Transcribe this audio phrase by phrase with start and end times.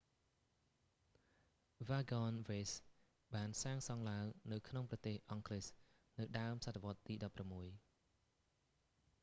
[1.87, 5.65] វ៉ាហ្គនវេស៍ wagonways បានសាងសង់ឡើងនៅក្នុងប្រទេសអង់គ្លេស
[6.19, 7.71] នៅដើមសតវត្សទី 16